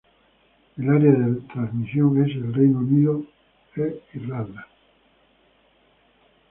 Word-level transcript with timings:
El 0.77 0.89
área 0.89 1.11
de 1.11 1.41
transmisión 1.41 2.23
es 2.25 2.35
Reino 2.55 2.79
Unido 2.79 3.23
e 3.77 4.01
Irlanda. 4.15 4.67